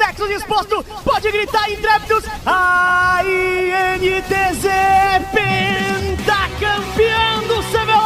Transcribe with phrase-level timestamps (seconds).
[0.00, 2.24] Nexus disposto, pode gritar intrépidos.
[2.46, 4.64] A INTZ
[6.16, 8.00] pentacampeão do CBLOL!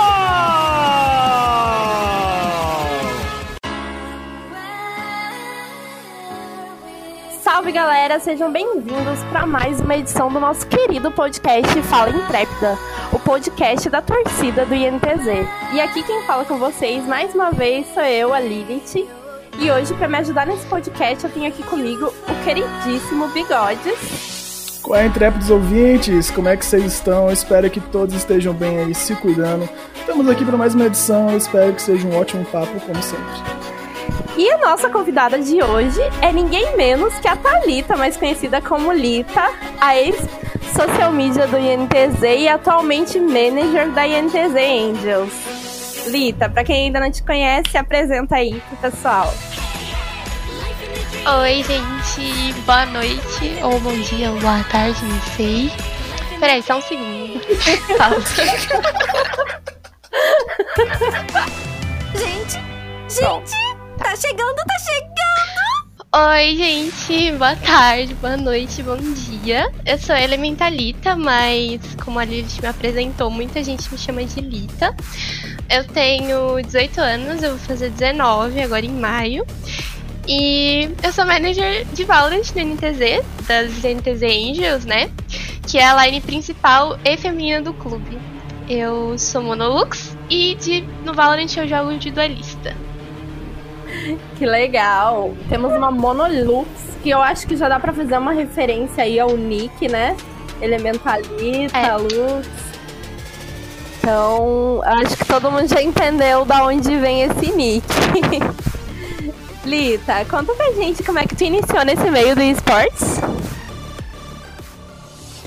[7.40, 12.76] Salve galera, sejam bem-vindos para mais uma edição do nosso querido podcast Fala Intrépida,
[13.12, 15.46] o podcast da torcida do INTZ.
[15.72, 19.23] E aqui quem fala com vocês mais uma vez sou eu, a Lilith.
[19.58, 24.80] E hoje, para me ajudar nesse podcast, eu tenho aqui comigo o queridíssimo Bigodes.
[24.82, 26.30] Qual é, intrépidos ouvintes?
[26.30, 27.26] Como é que vocês estão?
[27.26, 29.68] Eu espero que todos estejam bem aí, se cuidando.
[29.94, 33.64] Estamos aqui para mais uma edição, eu espero que seja um ótimo papo, como sempre.
[34.36, 38.92] E a nossa convidada de hoje é ninguém menos que a Thalita, mais conhecida como
[38.92, 39.50] Lita,
[39.80, 45.54] a ex-social media do INTZ e atualmente manager da INTZ Angels.
[46.08, 49.32] Lita, para quem ainda não te conhece, se apresenta aí pro pessoal.
[51.26, 52.52] Oi, gente.
[52.66, 55.72] Boa noite, ou bom dia, ou boa tarde, não sei.
[56.38, 57.40] Peraí, só um segundo.
[62.14, 62.60] gente,
[63.08, 63.52] gente,
[63.96, 65.14] tá chegando, tá chegando!
[66.14, 69.72] Oi, gente, boa tarde, boa noite, bom dia.
[69.86, 74.94] Eu sou Elementalita, mas como a Lilith me apresentou, muita gente me chama de Lita.
[75.70, 79.46] Eu tenho 18 anos, eu vou fazer 19 agora em maio.
[80.26, 85.10] E eu sou manager de Valorant do NTZ, das NTZ Angels, né?
[85.68, 88.18] Que é a line principal e feminina do clube.
[88.68, 92.74] Eu sou Monolux e de, no Valorant eu jogo de duelista.
[94.38, 95.34] Que legal!
[95.48, 96.68] Temos uma Monolux,
[97.02, 100.16] que eu acho que já dá pra fazer uma referência aí ao nick, né?
[100.60, 101.96] Elementalita, é.
[101.96, 102.48] Lux.
[103.98, 107.86] Então, acho que todo mundo já entendeu da onde vem esse nick.
[109.64, 113.18] Lita, conta pra gente como é que tu iniciou nesse meio do esportes.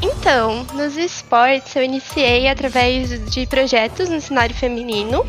[0.02, 5.26] Então, nos esportes eu iniciei através de projetos no cenário feminino.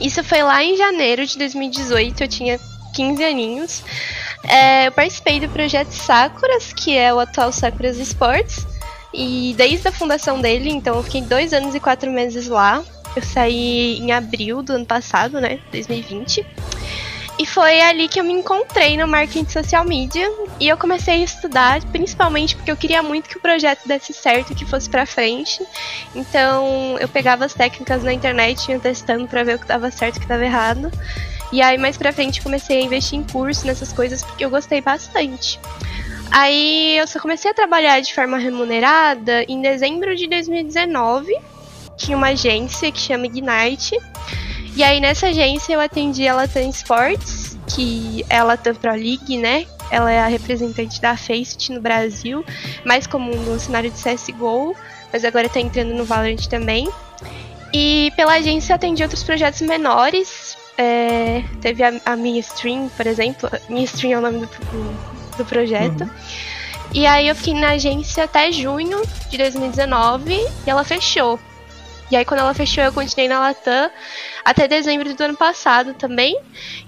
[0.00, 2.60] Isso foi lá em janeiro de 2018, eu tinha
[2.94, 3.82] 15 aninhos.
[4.44, 8.66] É, eu participei do projeto Sakuras, que é o atual Sakuras Esportes.
[9.12, 12.82] E desde a fundação dele, então eu fiquei dois anos e quatro meses lá.
[13.16, 15.58] Eu saí em abril do ano passado, né?
[15.72, 16.44] 2020.
[17.38, 20.28] E foi ali que eu me encontrei no marketing social media
[20.58, 24.56] e eu comecei a estudar, principalmente porque eu queria muito que o projeto desse certo,
[24.56, 25.64] que fosse para frente.
[26.16, 30.16] Então, eu pegava as técnicas na internet, ia testando para ver o que dava certo
[30.16, 30.90] e o que dava errado.
[31.52, 34.80] E aí mais pra frente comecei a investir em curso nessas coisas porque eu gostei
[34.80, 35.60] bastante.
[36.30, 41.32] Aí eu só comecei a trabalhar de forma remunerada em dezembro de 2019.
[41.96, 43.96] Tinha uma agência que chama Ignite.
[44.78, 49.36] E aí nessa agência eu atendi a Latam Sports, que é a Latam Pro League,
[49.36, 49.66] né?
[49.90, 52.44] Ela é a representante da Faceit no Brasil,
[52.84, 54.76] mais comum no cenário de CSGO,
[55.12, 56.88] mas agora tá entrando no Valorant também.
[57.74, 60.56] E pela agência atendi outros projetos menores.
[60.78, 63.50] É, teve a, a Minha Stream, por exemplo.
[63.68, 66.02] Minha Stream é o nome do, do do projeto.
[66.02, 66.10] Uhum.
[66.92, 71.38] E aí eu fiquei na agência até junho de 2019 e ela fechou.
[72.10, 73.90] E aí quando ela fechou eu continuei na Latam
[74.44, 76.38] até dezembro do ano passado também.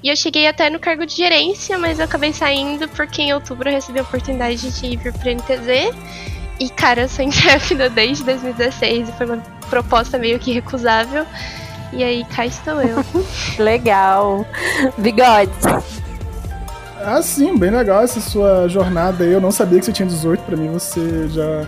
[0.03, 3.69] E eu cheguei até no cargo de gerência, mas eu acabei saindo porque em outubro
[3.69, 5.95] eu recebi a oportunidade de ir pro NTZ.
[6.59, 9.39] E cara, eu sou intrépida desde 2016 e foi uma
[9.69, 11.27] proposta meio que recusável.
[11.93, 13.05] E aí cá estou eu.
[13.59, 14.47] Legal.
[14.97, 15.51] Bigode.
[17.03, 19.33] Ah, sim, bem legal essa sua jornada aí.
[19.33, 21.67] Eu não sabia que você tinha 18, pra mim você já,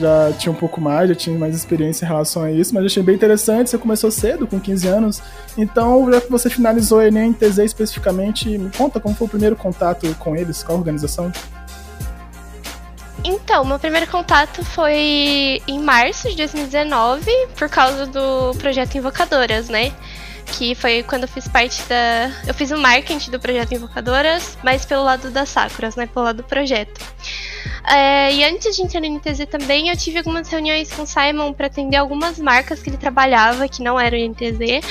[0.00, 3.02] já tinha um pouco mais, já tinha mais experiência em relação a isso, mas achei
[3.02, 3.70] bem interessante.
[3.70, 5.22] Você começou cedo, com 15 anos.
[5.56, 9.56] Então, já que você finalizou a Enem TZ especificamente, me conta como foi o primeiro
[9.56, 11.32] contato com eles, com a organização.
[13.24, 19.92] Então, meu primeiro contato foi em março de 2019, por causa do projeto Invocadoras, né?
[20.52, 22.30] que foi quando eu fiz parte da.
[22.46, 26.06] Eu fiz o marketing do projeto Invocadoras, mas pelo lado das Sakuras, né?
[26.06, 27.00] Pelo lado do projeto.
[27.86, 31.52] É, e antes de entrar no NTZ também, eu tive algumas reuniões com o Simon
[31.52, 34.84] para atender algumas marcas que ele trabalhava, que não eram NTZ,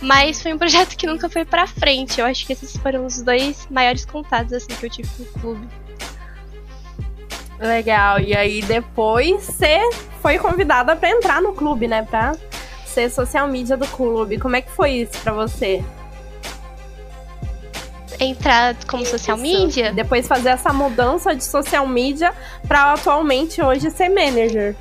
[0.00, 2.20] mas foi um projeto que nunca foi para frente.
[2.20, 5.40] Eu acho que esses foram os dois maiores contatos assim que eu tive com o
[5.40, 5.68] clube.
[7.58, 8.20] Legal.
[8.20, 9.78] E aí depois você
[10.20, 12.02] foi convidada para entrar no clube, né?
[12.02, 12.34] Pra
[12.84, 14.38] ser social media do clube.
[14.38, 15.82] Como é que foi isso para você?
[18.24, 19.92] Entrar como social media?
[19.92, 22.32] Depois fazer essa mudança de social media
[22.66, 24.74] para atualmente hoje ser manager.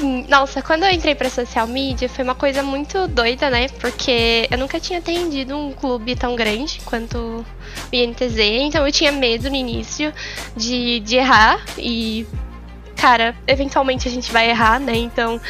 [0.00, 3.68] assim, nossa, quando eu entrei pra social media foi uma coisa muito doida, né?
[3.80, 9.12] Porque eu nunca tinha atendido um clube tão grande quanto o INTZ, então eu tinha
[9.12, 10.12] medo no início
[10.56, 12.26] de, de errar e.
[13.00, 14.94] Cara, eventualmente a gente vai errar, né?
[14.94, 15.40] Então,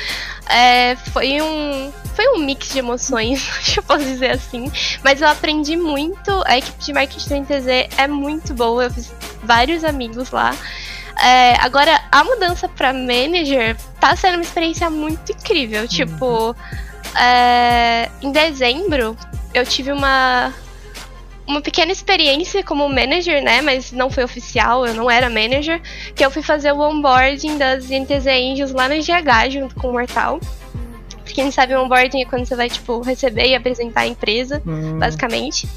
[0.49, 4.71] é, foi um foi um mix de emoções, eu posso dizer assim.
[5.03, 6.31] Mas eu aprendi muito.
[6.47, 7.67] A equipe de marketing do NTZ
[7.97, 8.85] é muito boa.
[8.85, 9.13] Eu fiz
[9.43, 10.55] vários amigos lá.
[11.21, 15.89] É, agora, a mudança para manager tá sendo uma experiência muito incrível.
[15.89, 16.55] Tipo,
[17.17, 19.17] é, em dezembro,
[19.53, 20.55] eu tive uma,
[21.47, 23.61] uma pequena experiência como manager, né?
[23.61, 25.81] Mas não foi oficial, eu não era manager.
[26.15, 29.93] Que eu fui fazer o onboarding das NTZ Angels lá na GH junto com o
[29.93, 30.39] Mortal.
[31.25, 34.61] Pra quem sabe, o onboarding é quando você vai, tipo, receber e apresentar a empresa,
[34.67, 34.99] Hum.
[34.99, 35.69] basicamente.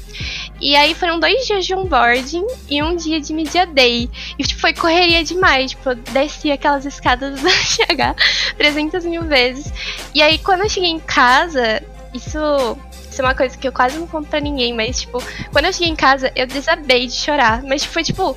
[0.60, 4.10] E aí foram dois dias de onboarding e um dia de media day.
[4.36, 5.70] E tipo, foi correria demais.
[5.72, 8.16] Tipo, eu desci aquelas escadas da GH
[8.58, 9.72] 300 mil vezes.
[10.12, 11.80] E aí, quando eu cheguei em casa,
[12.12, 12.76] isso,
[13.14, 15.22] isso é uma coisa que eu quase não conto pra ninguém, mas tipo,
[15.52, 17.62] quando eu cheguei em casa, eu desabei de chorar.
[17.62, 18.36] Mas tipo, foi tipo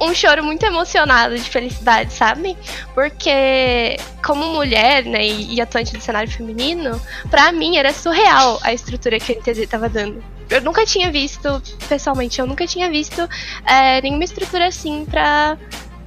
[0.00, 2.56] um choro muito emocionado de felicidade, sabe?
[2.94, 9.20] Porque como mulher, né, e atuante do cenário feminino, pra mim era surreal a estrutura
[9.20, 10.22] que a NTZ tava dando.
[10.48, 13.28] Eu nunca tinha visto, pessoalmente, eu nunca tinha visto
[13.64, 15.56] é, nenhuma estrutura assim pra,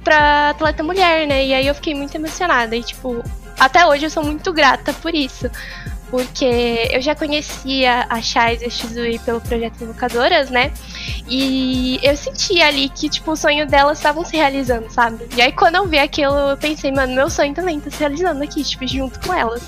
[0.02, 1.46] pra atleta mulher, né?
[1.46, 2.76] E aí eu fiquei muito emocionada.
[2.76, 3.22] E, tipo,
[3.58, 5.48] até hoje eu sou muito grata por isso.
[6.14, 10.70] Porque eu já conhecia a Chais e a Shizui pelo projeto Invocadoras, né?
[11.28, 15.26] E eu sentia ali que, tipo, o sonho delas estavam se realizando, sabe?
[15.36, 18.44] E aí quando eu vi aquilo, eu pensei, mano, meu sonho também tá se realizando
[18.44, 19.60] aqui, tipo, junto com elas.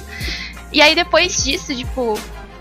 [0.72, 2.16] E aí depois disso, tipo,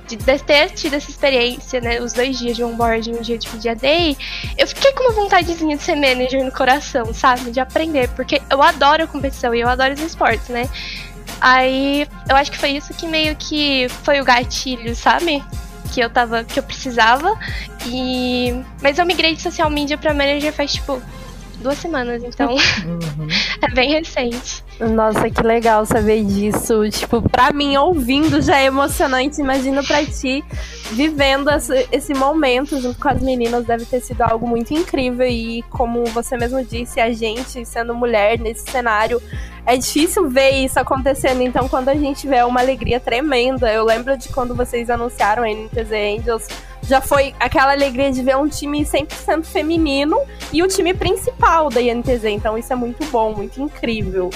[0.08, 2.02] de ter tido essa experiência, né?
[2.02, 4.18] Os dois dias de onboarding um dia de media day,
[4.58, 7.52] eu fiquei com uma vontadezinha de ser manager no coração, sabe?
[7.52, 10.68] De aprender, porque eu adoro competição e eu adoro os esportes, né?
[11.42, 15.44] Aí eu acho que foi isso que meio que foi o gatilho, sabe?
[15.94, 16.44] Que eu tava.
[16.44, 17.38] que eu precisava.
[17.86, 18.54] E.
[18.82, 21.02] Mas eu migrei de social media pra manager faz tipo
[21.66, 23.28] duas semanas, então Uhum.
[23.62, 24.64] é bem recente.
[24.80, 26.88] Nossa, que legal saber disso.
[26.90, 29.42] Tipo, pra mim, ouvindo já é emocionante.
[29.42, 30.44] Imagino pra ti,
[30.92, 31.50] vivendo
[31.92, 35.28] esse, momento junto com as meninas, deve ter sido algo muito incrível.
[35.28, 39.22] E como você mesmo disse, a gente, sendo mulher nesse cenário,
[39.66, 41.42] é difícil ver isso acontecendo.
[41.42, 43.72] Então, quando a gente vê, é uma alegria tremenda.
[43.72, 46.48] Eu lembro de quando vocês anunciaram a NTZ Angels.
[46.88, 50.18] Já foi aquela alegria de ver um time 100% feminino
[50.54, 52.26] e o time principal da INTZ.
[52.26, 54.30] Então, isso é muito bom, muito incrível.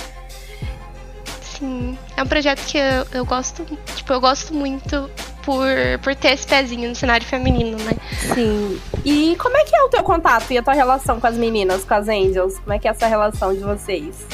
[1.41, 1.97] Sim.
[2.15, 3.65] É um projeto que eu, eu gosto.
[3.95, 5.09] Tipo, eu gosto muito
[5.43, 5.67] por,
[6.01, 7.91] por ter esse pezinho no cenário feminino, né?
[8.33, 8.79] Sim.
[9.03, 11.83] E como é que é o teu contato e a tua relação com as meninas,
[11.83, 12.57] com as Angels?
[12.59, 14.25] Como é que é essa relação de vocês?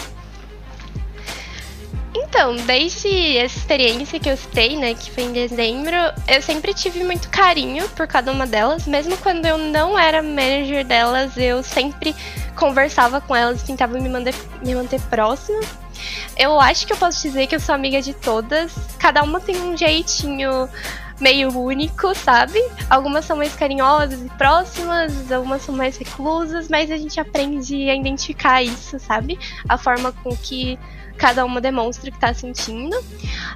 [2.35, 5.95] Então, desde essa experiência que eu citei, né, que foi em dezembro,
[6.27, 10.85] eu sempre tive muito carinho por cada uma delas, mesmo quando eu não era manager
[10.85, 12.13] delas, eu sempre
[12.53, 15.61] conversava com elas tentava me manter, me manter próxima.
[16.37, 19.55] Eu acho que eu posso dizer que eu sou amiga de todas, cada uma tem
[19.61, 20.69] um jeitinho
[21.21, 22.61] meio único, sabe?
[22.89, 27.95] Algumas são mais carinhosas e próximas, algumas são mais reclusas, mas a gente aprende a
[27.95, 29.39] identificar isso, sabe?
[29.69, 30.77] A forma com que
[31.17, 32.95] cada uma demonstra o que tá sentindo.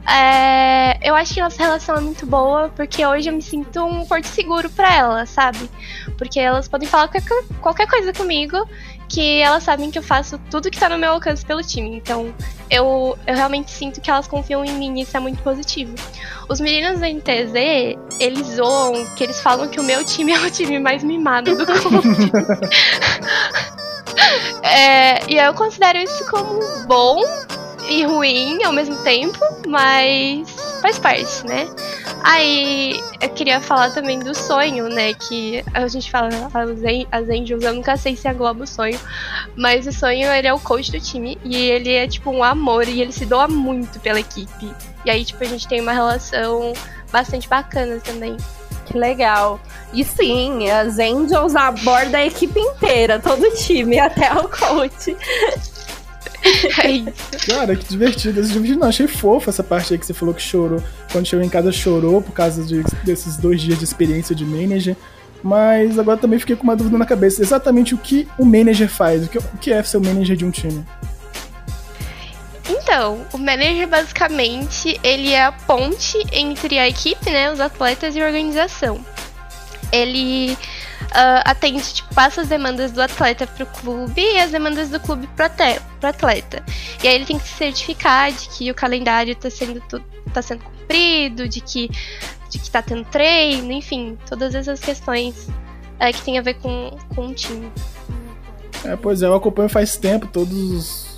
[0.07, 4.06] É, eu acho que nossa relação é muito boa, porque hoje eu me sinto um
[4.06, 5.69] porto seguro pra elas, sabe?
[6.17, 8.67] Porque elas podem falar qualquer, qualquer coisa comigo,
[9.09, 11.95] que elas sabem que eu faço tudo que tá no meu alcance pelo time.
[11.95, 12.33] Então,
[12.69, 15.95] eu, eu realmente sinto que elas confiam em mim e isso é muito positivo.
[16.47, 20.51] Os meninos da NTZ, eles zoam, que eles falam que o meu time é o
[20.51, 22.31] time mais mimado do clube.
[24.64, 27.21] É, e eu considero isso como bom
[27.90, 30.50] e ruim ao mesmo tempo, mas
[30.81, 31.68] faz parte, né?
[32.24, 35.14] Aí eu queria falar também do sonho, né?
[35.14, 36.33] Que a gente fala as,
[36.83, 39.00] An- as Angels, eu nunca sei se engloba o sonho,
[39.56, 42.88] mas o sonho ele é o coach do time e ele é tipo um amor
[42.88, 44.74] e ele se doa muito pela equipe.
[45.06, 46.74] E aí, tipo, a gente tem uma relação
[47.12, 48.36] bastante bacana também.
[48.91, 49.59] Que legal.
[49.93, 55.15] E sim, as Angels abordam a equipe inteira, todo o time, até o coach.
[56.83, 57.47] É isso.
[57.47, 58.39] Cara, que divertido.
[58.39, 60.81] Esse divertido não, achei fofo essa parte aí que você falou que chorou.
[61.11, 64.95] Quando chegou em casa chorou por causa de- desses dois dias de experiência de manager.
[65.43, 67.41] Mas agora também fiquei com uma dúvida na cabeça.
[67.41, 69.25] Exatamente o que o manager faz?
[69.25, 70.83] O que, o que é ser o manager de um time?
[72.69, 78.21] Então, o manager basicamente ele é a ponte entre a equipe, né, os atletas e
[78.21, 79.04] a organização.
[79.92, 84.99] Ele uh, atende, tipo, passa as demandas do atleta pro clube e as demandas do
[84.99, 85.45] clube pro,
[85.99, 86.64] pro atleta.
[87.04, 89.81] E aí ele tem que se certificar de que o calendário tá sendo,
[90.31, 91.90] tá sendo cumprido, de que,
[92.49, 96.95] de que tá tendo treino, enfim, todas essas questões uh, que tem a ver com,
[97.16, 97.71] com o time.
[98.85, 101.08] É, pois é, eu acompanho faz tempo todos os.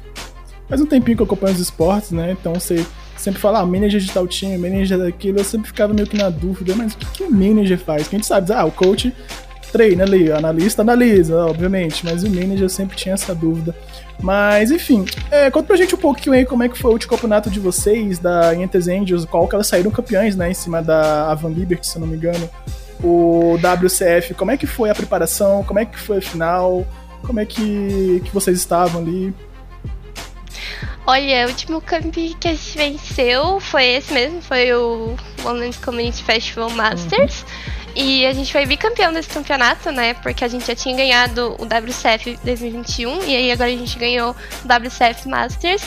[0.71, 2.31] Faz um tempinho que eu acompanho os esportes, né?
[2.31, 2.85] Então você
[3.17, 6.29] sempre fala, ah, manager de tal time, manager daquilo, eu sempre ficava meio que na
[6.29, 8.07] dúvida, mas o que, que o manager faz?
[8.07, 9.13] Que a gente sabe, ah, o coach
[9.69, 13.75] treina ali, analista analisa, obviamente, mas o manager eu sempre tinha essa dúvida.
[14.21, 17.11] Mas, enfim, é, conta pra gente um pouquinho aí como é que foi o último
[17.11, 21.29] campeonato de vocês, da Intes Angels, qual que elas saíram campeãs, né, em cima da
[21.29, 22.49] Avan Liberty, se eu não me engano,
[23.03, 26.87] o WCF, como é que foi a preparação, como é que foi a final,
[27.23, 29.33] como é que, que vocês estavam ali?
[31.12, 35.13] Olha, o último camp que a gente venceu foi esse mesmo, foi o
[35.44, 37.41] Women's Community Festival Masters.
[37.41, 37.48] Uhum.
[37.98, 40.13] E a gente foi bicampeão desse campeonato, né?
[40.13, 44.32] Porque a gente já tinha ganhado o WCF 2021 e aí agora a gente ganhou
[44.32, 45.84] o WCF Masters.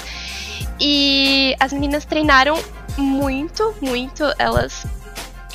[0.78, 2.62] E as meninas treinaram
[2.98, 4.24] muito, muito.
[4.38, 4.84] Elas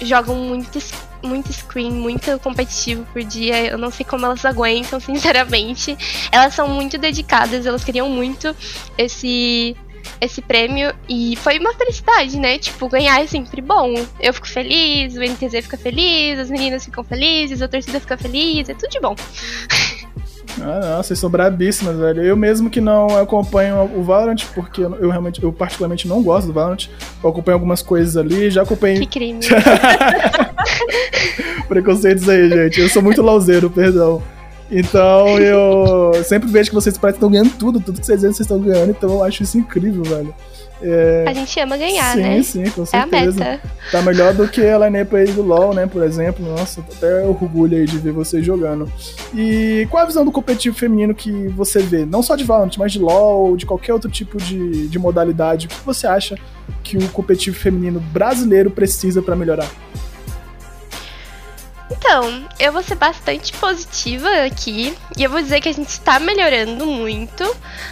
[0.01, 0.79] jogam muito,
[1.23, 3.67] muito screen, muito competitivo por dia.
[3.67, 5.97] Eu não sei como elas aguentam, sinceramente.
[6.31, 8.55] Elas são muito dedicadas, elas queriam muito
[8.97, 9.75] esse
[10.21, 12.57] esse prêmio e foi uma felicidade, né?
[12.57, 13.93] Tipo, ganhar é sempre bom.
[14.19, 18.67] Eu fico feliz, o NTZ fica feliz, as meninas ficam felizes, a torcida fica feliz,
[18.69, 19.15] é tudo de bom.
[20.61, 22.23] Ah, não, vocês são brabíssimas, velho.
[22.23, 26.53] Eu mesmo que não acompanho o Valorant, porque eu realmente, eu particularmente não gosto do
[26.53, 26.87] Valorant.
[27.23, 28.99] Eu acompanho algumas coisas ali, já acompanhei.
[28.99, 29.39] Que crime.
[31.67, 32.81] Preconceitos aí, gente.
[32.81, 34.21] Eu sou muito lauzeiro, perdão.
[34.71, 38.45] Então eu sempre vejo que vocês parecem estão ganhando tudo, tudo que vocês dizem vocês
[38.45, 40.33] estão ganhando, então eu acho isso incrível, velho.
[40.81, 41.25] É...
[41.27, 42.43] A gente ama ganhar, sim, né?
[42.43, 43.43] Sim, com certeza.
[43.43, 43.61] É a meta.
[43.91, 46.45] Tá melhor do que a lineup aí do LoL, né, por exemplo.
[46.45, 48.89] Nossa, até orgulho aí de ver vocês jogando.
[49.33, 52.05] E qual a visão do competitivo feminino que você vê?
[52.05, 55.67] Não só de Valorant, mas de LoL, de qualquer outro tipo de, de modalidade.
[55.67, 56.37] O que você acha
[56.83, 59.69] que o competitivo feminino brasileiro precisa para melhorar?
[61.99, 66.17] Então, eu vou ser bastante positiva aqui e eu vou dizer que a gente está
[66.17, 67.43] melhorando muito.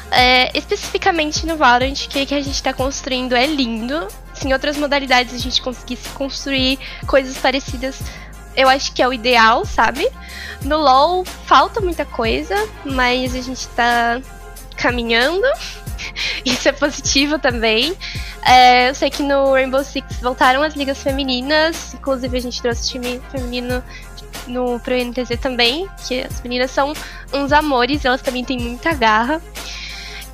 [0.10, 4.08] É, especificamente no Valorant, que, que a gente está construindo é lindo.
[4.34, 8.00] Se em outras modalidades a gente conseguisse construir coisas parecidas,
[8.56, 10.10] eu acho que é o ideal, sabe?
[10.64, 14.22] No LoL falta muita coisa, mas a gente está
[14.78, 15.46] caminhando.
[16.46, 17.96] Isso é positivo também.
[18.46, 22.90] É, eu sei que no Rainbow Six voltaram as ligas femininas, inclusive a gente trouxe
[22.90, 23.84] time feminino
[24.48, 26.94] no pro NTZ também, que as meninas são
[27.34, 29.42] uns amores, elas também têm muita garra.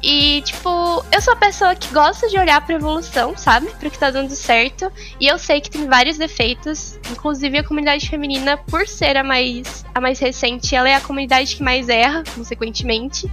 [0.04, 3.68] E, tipo, eu sou a pessoa que gosta de olhar pra evolução, sabe?
[3.80, 4.92] Pro que tá dando certo.
[5.18, 7.00] E eu sei que tem vários defeitos.
[7.10, 11.56] Inclusive, a comunidade feminina, por ser a mais, a mais recente, ela é a comunidade
[11.56, 13.32] que mais erra, consequentemente.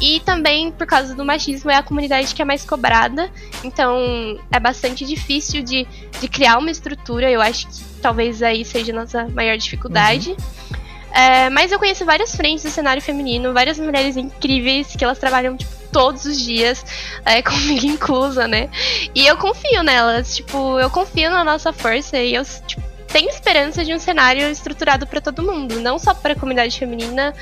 [0.00, 3.30] E também, por causa do machismo, é a comunidade que é mais cobrada.
[3.62, 5.86] Então, é bastante difícil de,
[6.18, 7.30] de criar uma estrutura.
[7.30, 10.30] Eu acho que talvez aí seja a nossa maior dificuldade.
[10.30, 10.78] Uhum.
[11.12, 15.56] É, mas eu conheço várias frentes do cenário feminino, várias mulheres incríveis que elas trabalham
[15.56, 16.84] tipo, todos os dias,
[17.24, 18.68] é, comigo inclusa, né?
[19.14, 23.84] E eu confio nelas, tipo, eu confio na nossa força e eu tipo, tenho esperança
[23.84, 27.34] de um cenário estruturado para todo mundo, não só para a comunidade feminina,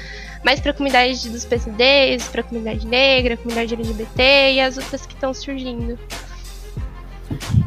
[0.45, 5.05] mas para a comunidade dos PCDs, para a comunidade negra, comunidade LGBT e as outras
[5.05, 5.99] que estão surgindo.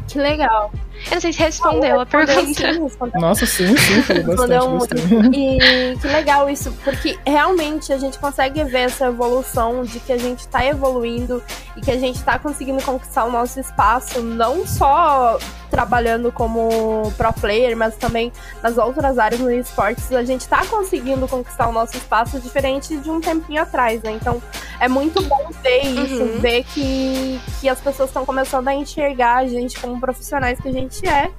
[0.08, 0.72] Que legal.
[1.06, 2.74] Eu não sei se respondeu não, a pergunta.
[2.74, 3.20] Sim.
[3.20, 4.94] Nossa, sim, sim, falou bastante.
[4.94, 10.12] Respondeu E que legal isso, porque realmente a gente consegue ver essa evolução de que
[10.12, 11.42] a gente tá evoluindo
[11.76, 15.38] e que a gente tá conseguindo conquistar o nosso espaço, não só
[15.70, 21.26] trabalhando como pro player, mas também nas outras áreas no esportes, a gente tá conseguindo
[21.28, 24.10] conquistar o nosso espaço diferente de um tempinho atrás, né?
[24.12, 24.42] Então
[24.80, 26.40] é muito bom ver isso, uhum.
[26.40, 30.72] ver que, que as pessoas estão começando a enxergar a gente como profissionais que a
[30.72, 31.30] gente é.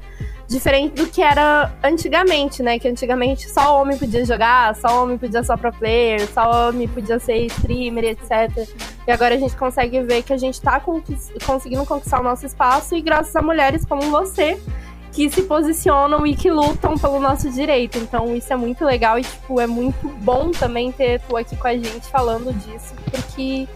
[0.48, 2.78] Diferente do que era antigamente, né?
[2.78, 7.20] Que antigamente só homem podia jogar, só homem podia ser pro player, só homem podia
[7.20, 8.68] ser streamer, etc.
[9.08, 10.82] E agora a gente consegue ver que a gente tá
[11.46, 14.62] conseguindo conquistar o nosso espaço e graças a mulheres como você,
[15.14, 17.98] que se posicionam e que lutam pelo nosso direito.
[17.98, 21.68] Então isso é muito legal e tipo, é muito bom também ter tu aqui com
[21.68, 23.68] a gente falando disso, porque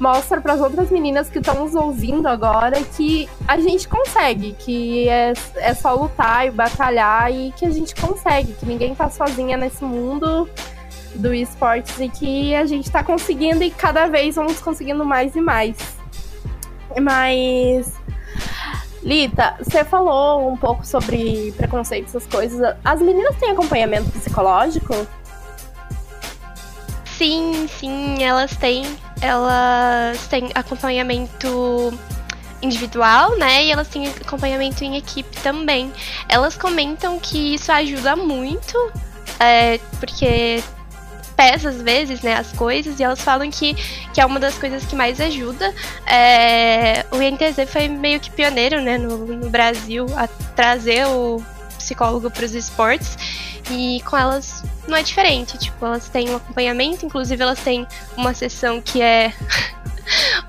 [0.00, 5.06] mostra para as outras meninas que estão nos ouvindo agora que a gente consegue, que
[5.08, 9.58] é, é só lutar e batalhar e que a gente consegue, que ninguém tá sozinha
[9.58, 10.48] nesse mundo
[11.14, 15.40] do esportes e que a gente tá conseguindo e cada vez vamos conseguindo mais e
[15.40, 15.76] mais.
[16.98, 17.92] Mas
[19.02, 22.76] Lita, você falou um pouco sobre preconceito, essas coisas.
[22.84, 24.94] As meninas têm acompanhamento psicológico?
[27.16, 28.84] Sim, sim, elas têm.
[29.20, 31.92] Elas têm acompanhamento
[32.62, 33.64] individual, né?
[33.64, 35.92] E elas têm acompanhamento em equipe também.
[36.28, 38.76] Elas comentam que isso ajuda muito,
[39.38, 40.62] é, porque
[41.36, 43.72] pesa às vezes, né, as coisas, e elas falam que,
[44.12, 45.74] que é uma das coisas que mais ajuda.
[46.06, 51.42] É, o INTZ foi meio que pioneiro, né, no, no Brasil a trazer o
[51.78, 53.16] psicólogo para os esportes.
[53.70, 55.56] E com elas não é diferente.
[55.56, 59.32] Tipo, elas têm um acompanhamento, inclusive elas têm uma sessão que é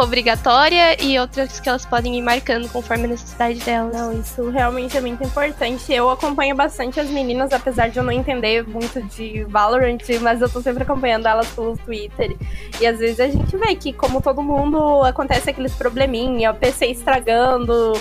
[0.01, 3.93] obrigatória e outras que elas podem ir marcando conforme a necessidade delas.
[3.93, 5.93] Não, isso realmente é muito importante.
[5.93, 10.49] Eu acompanho bastante as meninas, apesar de eu não entender muito de Valorant, mas eu
[10.49, 12.35] tô sempre acompanhando elas pelo Twitter.
[12.79, 16.87] E às vezes a gente vê que, como todo mundo, acontece aqueles probleminha, o PC
[16.87, 17.93] estragando.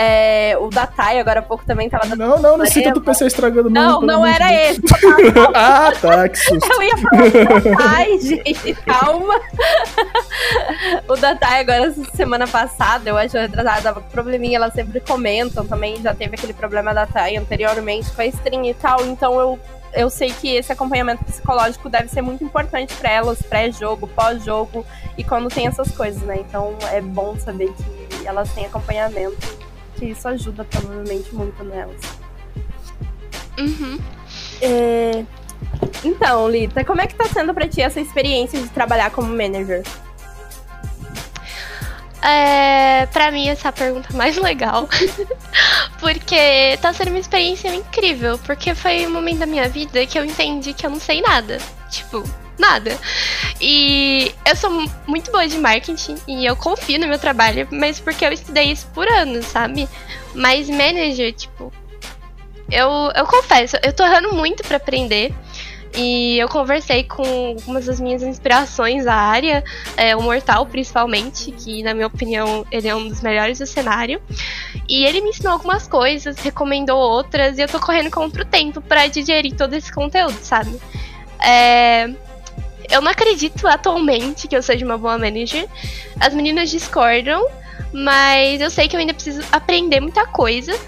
[0.00, 2.18] É, o Datai agora há pouco também tava dando.
[2.18, 4.80] Não, não, não cita do PC estragando Não, não era esse.
[5.52, 6.68] ah, tá, que susto.
[6.72, 9.40] Eu ia falar do Datai, gente, calma.
[11.08, 16.02] o Datai agora, semana passada, eu acho retrasada, tava com probleminha, elas sempre comentam também,
[16.02, 19.58] já teve aquele problema da Datai anteriormente com a stream e tal, então eu
[19.94, 24.84] eu sei que esse acompanhamento psicológico deve ser muito importante para elas, pré-jogo, pós-jogo
[25.16, 26.36] e quando tem essas coisas, né?
[26.40, 29.56] Então é bom saber que elas têm acompanhamento
[29.96, 32.00] que isso ajuda provavelmente muito nelas.
[33.58, 33.98] Uhum.
[34.60, 35.24] É...
[36.04, 39.82] Então, Lita, como é que tá sendo pra ti essa experiência de trabalhar como manager?
[42.22, 44.88] É, pra mim, essa é a pergunta mais legal.
[46.00, 48.38] porque tá sendo uma experiência incrível.
[48.38, 51.58] Porque foi um momento da minha vida que eu entendi que eu não sei nada.
[51.90, 52.24] Tipo,
[52.58, 52.98] nada.
[53.60, 54.70] E eu sou
[55.06, 58.86] muito boa de marketing e eu confio no meu trabalho, mas porque eu estudei isso
[58.92, 59.88] por anos, sabe?
[60.34, 61.72] Mas manager, tipo,
[62.70, 65.32] eu, eu confesso, eu tô errando muito para aprender.
[65.94, 67.24] E eu conversei com
[67.56, 69.64] algumas das minhas inspirações da área,
[69.96, 74.20] é, o Mortal principalmente, que na minha opinião ele é um dos melhores do cenário.
[74.88, 78.80] E ele me ensinou algumas coisas, recomendou outras, e eu tô correndo contra o tempo
[78.80, 80.78] para digerir todo esse conteúdo, sabe?
[81.40, 82.08] É,
[82.90, 85.68] eu não acredito atualmente que eu seja uma boa manager.
[86.20, 87.46] As meninas discordam,
[87.92, 90.78] mas eu sei que eu ainda preciso aprender muita coisa.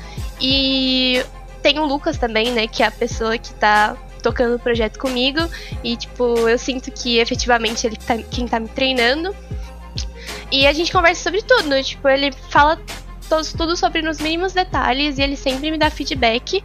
[0.41, 1.23] E
[1.63, 5.41] tem o Lucas também, né, que é a pessoa que tá tocando o projeto comigo.
[5.83, 9.35] E, tipo, eu sinto que efetivamente ele tá quem tá me treinando.
[10.51, 11.83] E a gente conversa sobre tudo.
[11.83, 12.81] Tipo, ele fala
[13.57, 16.63] tudo sobre nos mínimos detalhes e ele sempre me dá feedback.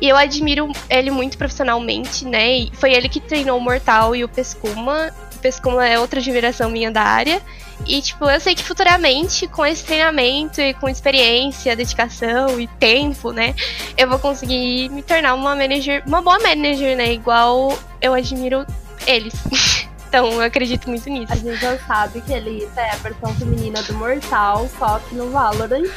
[0.00, 2.58] E eu admiro ele muito profissionalmente, né?
[2.58, 5.12] E foi ele que treinou o Mortal e o Pescuma.
[5.44, 7.42] O Pescuma é outra admiração minha da área.
[7.86, 13.30] E, tipo, eu sei que futuramente, com esse treinamento e com experiência, dedicação e tempo,
[13.30, 13.54] né,
[13.98, 18.64] eu vou conseguir me tornar uma manager, uma boa manager, né, igual eu admiro
[19.06, 19.34] eles.
[20.08, 21.30] então, eu acredito muito nisso.
[21.30, 25.30] A gente já sabe que ele é a versão feminina do Mortal, só que no
[25.30, 25.90] Valorant,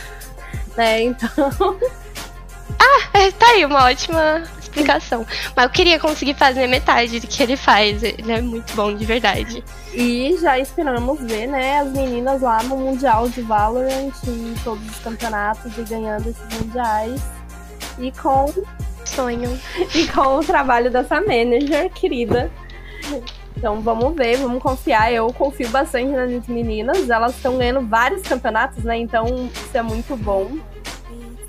[0.75, 1.29] né, então...
[2.79, 4.43] Ah, é, tá aí, uma ótima
[4.77, 5.25] explicação.
[5.55, 8.03] Mas eu queria conseguir fazer metade do que ele faz.
[8.03, 9.63] Ele é muito bom, de verdade.
[9.93, 14.99] E já esperamos ver, né, as meninas lá no Mundial de Valorant em todos os
[14.99, 17.21] campeonatos e ganhando esses mundiais.
[17.99, 18.53] E com.
[19.05, 19.57] Sonho.
[19.95, 22.51] E com o trabalho dessa manager querida.
[23.55, 25.11] Então vamos ver, vamos confiar.
[25.11, 27.09] Eu confio bastante nas meninas.
[27.09, 28.97] Elas estão ganhando vários campeonatos, né?
[28.97, 30.51] Então isso é muito bom.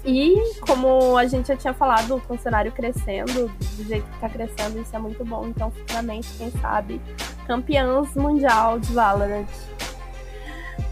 [0.08, 4.80] E como a gente já tinha falado, o cenário crescendo, do jeito que tá crescendo,
[4.80, 5.48] isso é muito bom.
[5.48, 6.98] Então, futuramente, quem sabe,
[7.46, 9.46] campeãs mundial de Valorant.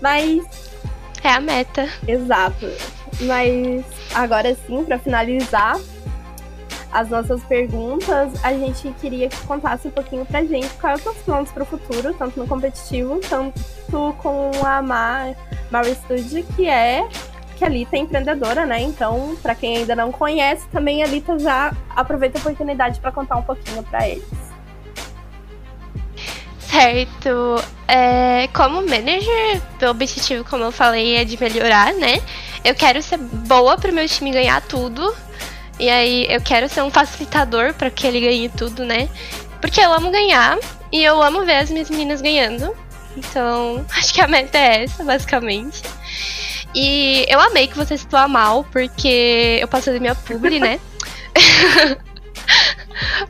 [0.02, 0.44] Mas.
[1.24, 1.88] É a meta.
[2.06, 2.66] Exato.
[3.22, 5.80] Mas agora sim, para finalizar
[6.92, 11.18] as nossas perguntas, a gente queria que contasse um pouquinho pra gente quais são os
[11.22, 15.34] planos para o futuro, tanto no competitivo, tanto com a Mar,
[15.70, 17.08] Mar Studio, que é
[17.56, 18.80] que a Lita é empreendedora, né?
[18.82, 23.36] Então, para quem ainda não conhece, também a Lita já aproveita a oportunidade para contar
[23.36, 24.24] um pouquinho para eles.
[26.60, 27.56] Certo.
[27.88, 32.20] É, como manager, o objetivo, como eu falei, é de melhorar, né?
[32.62, 35.14] Eu quero ser boa para o meu time ganhar tudo.
[35.78, 39.08] E aí eu quero ser um facilitador para que ele ganhe tudo, né?
[39.60, 40.58] Porque eu amo ganhar
[40.92, 42.74] e eu amo ver as minhas meninas ganhando.
[43.16, 45.82] Então, acho que a meta é essa, basicamente.
[46.78, 50.78] E eu amei que você citou a Mal, porque eu passei minha publi, né?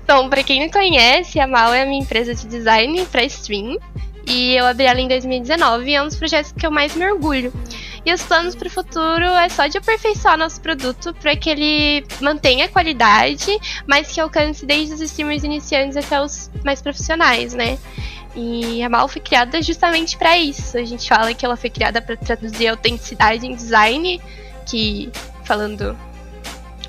[0.04, 3.78] Bom, pra quem não conhece, a Mal é a minha empresa de design para stream.
[4.26, 7.08] E eu abri ela em 2019 e é um dos projetos que eu mais me
[7.08, 7.52] orgulho.
[8.04, 12.04] E os planos para o futuro é só de aperfeiçoar nosso produto para que ele
[12.20, 13.56] mantenha a qualidade,
[13.86, 17.78] mas que alcance desde os streamers iniciantes até os mais profissionais, né?
[18.36, 20.76] E a Mal foi criada justamente para isso.
[20.76, 24.20] A gente fala que ela foi criada para traduzir autenticidade em design,
[24.66, 25.10] que
[25.42, 25.96] falando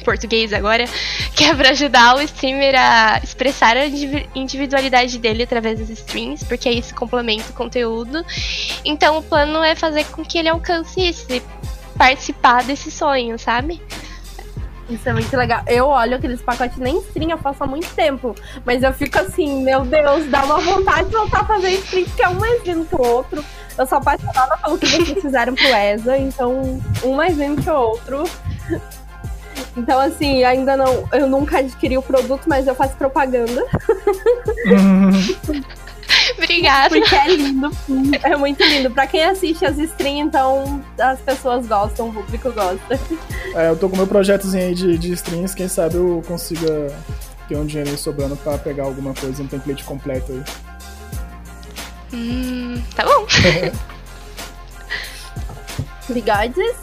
[0.04, 0.86] português agora,
[1.36, 3.86] que é para ajudar o streamer a expressar a
[4.36, 8.26] individualidade dele através das streams, porque aí isso complementa o conteúdo.
[8.84, 11.42] Então o plano é fazer com que ele alcance isso e
[11.98, 13.82] participar desse sonho, sabe?
[14.90, 15.62] Isso é muito legal.
[15.68, 18.34] Eu olho aqueles pacotes nem stream, eu faço há muito tempo.
[18.66, 22.24] Mas eu fico assim, meu Deus, dá uma vontade de voltar a fazer stream, que
[22.24, 23.44] é um mais lindo que o outro.
[23.78, 27.76] Eu sou apaixonada pelo que vocês fizeram pro ESA, então um mais lindo que o
[27.76, 28.24] outro.
[29.76, 31.08] Então, assim, ainda não.
[31.12, 33.64] Eu nunca adquiri o produto, mas eu faço propaganda.
[36.38, 36.90] Obrigada.
[36.90, 37.72] Porque é lindo.
[38.24, 38.92] É muito lindo.
[38.92, 43.00] Pra quem assiste as streams, então as pessoas gostam, o público gosta.
[43.56, 46.88] É, eu tô com meu projetozinho aí de, de streams, quem sabe eu consiga
[47.48, 50.44] ter um dinheiro aí sobrando pra pegar alguma coisa, um template completo aí.
[52.14, 53.26] Hum, tá bom.
[56.10, 56.76] Bigodes?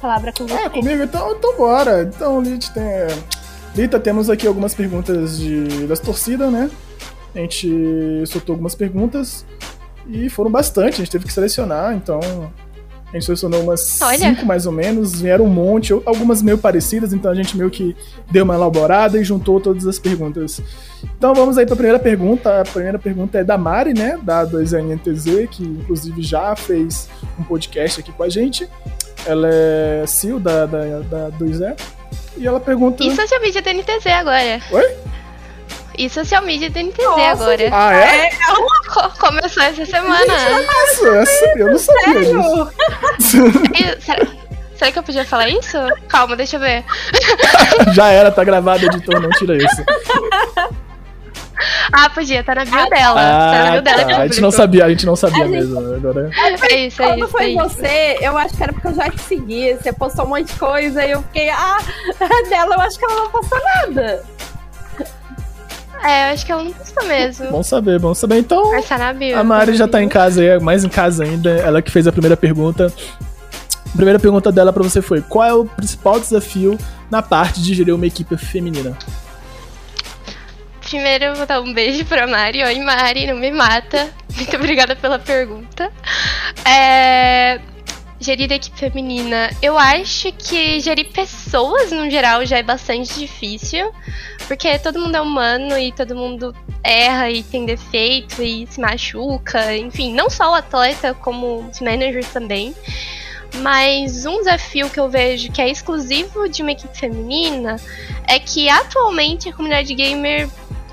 [0.00, 0.54] Palavra com você.
[0.54, 1.02] É, comigo?
[1.02, 2.02] Então, então bora.
[2.02, 2.84] Então, Lita, tem...
[3.74, 6.70] Lita, temos aqui algumas perguntas de, das torcidas, né?
[7.36, 9.44] A gente soltou algumas perguntas
[10.08, 12.18] e foram bastante, a gente teve que selecionar, então
[13.08, 14.18] a gente selecionou umas Olha.
[14.18, 17.94] cinco mais ou menos, vieram um monte, algumas meio parecidas, então a gente meio que
[18.30, 20.62] deu uma elaborada e juntou todas as perguntas.
[21.18, 22.62] Então vamos aí para a primeira pergunta.
[22.62, 27.06] A primeira pergunta é da Mari, né, da 2NTZ, que inclusive já fez
[27.38, 28.66] um podcast aqui com a gente.
[29.26, 31.76] Ela é CEO da, da, da 2E.
[32.38, 33.04] E ela pergunta.
[33.04, 34.60] E social media da NTZ agora.
[34.72, 34.96] Oi?
[35.98, 37.70] E social media da NTZ Nossa, agora.
[37.72, 38.26] Ah, é?
[38.26, 38.30] é
[39.18, 40.34] começou essa semana.
[40.34, 41.04] Essa,
[41.56, 42.70] eu não sabia disso.
[44.00, 44.26] será,
[44.76, 45.78] será que eu podia falar isso?
[46.08, 46.84] Calma, deixa eu ver.
[47.94, 49.84] Já era, tá gravado, editor, não tira isso.
[51.92, 53.20] Ah, podia, tá na bio ah, dela.
[53.20, 54.04] Ah, tá na bio dela.
[54.04, 54.22] Tá.
[54.22, 55.80] A gente não sabia, a gente não sabia a mesmo.
[55.80, 55.94] Gente...
[55.94, 56.30] Agora...
[56.36, 57.28] É, é isso, é Quando isso.
[57.28, 58.24] foi é você, isso.
[58.24, 59.74] eu acho que era porque eu já te segui.
[59.74, 61.78] Você postou um monte de coisa e eu fiquei, ah,
[62.50, 64.35] dela eu acho que ela não postou nada.
[66.06, 67.50] É, eu acho que ela não postou mesmo.
[67.50, 68.38] Bom saber, bom saber.
[68.38, 68.70] Então,
[69.36, 71.50] a Mari já tá em casa aí, mais em casa ainda.
[71.50, 72.92] Ela que fez a primeira pergunta.
[73.86, 76.78] A primeira pergunta dela para você foi: qual é o principal desafio
[77.10, 78.96] na parte de gerir uma equipe feminina?
[80.80, 82.62] Primeiro, eu vou dar um beijo pra Mari.
[82.62, 84.08] Oi, Mari, não me mata.
[84.36, 85.90] Muito obrigada pela pergunta.
[86.64, 87.58] É
[88.20, 89.50] gerir a equipe feminina.
[89.60, 93.92] Eu acho que gerir pessoas no geral já é bastante difícil,
[94.46, 99.76] porque todo mundo é humano e todo mundo erra e tem defeito e se machuca,
[99.76, 102.74] enfim, não só o atleta, como os managers também.
[103.56, 107.76] Mas um desafio que eu vejo que é exclusivo de uma equipe feminina
[108.26, 110.48] é que atualmente a comunidade gamer,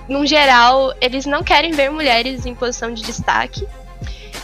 [0.07, 3.67] no geral, eles não querem ver mulheres em posição de destaque.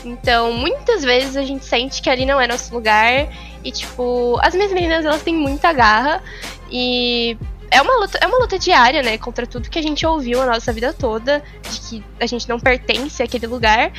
[0.04, 3.28] Então, muitas vezes a gente sente que ali não é nosso lugar.
[3.62, 6.22] E, tipo, as minhas meninas, elas têm muita garra.
[6.70, 7.36] E
[7.70, 9.16] é uma luta, é uma luta diária, né?
[9.16, 12.58] Contra tudo que a gente ouviu a nossa vida toda, de que a gente não
[12.58, 13.92] pertence àquele lugar.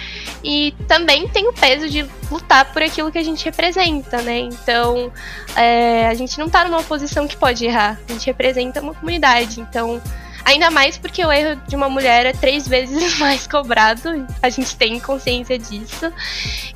[0.44, 4.40] E também tem o peso de lutar por aquilo que a gente representa, né?
[4.40, 5.12] Então,
[5.56, 8.00] é, a gente não tá numa posição que pode errar.
[8.10, 9.62] A gente representa uma comunidade.
[9.62, 10.02] Então,
[10.46, 14.28] Ainda mais porque o erro de uma mulher é três vezes mais cobrado.
[14.42, 16.12] A gente tem consciência disso.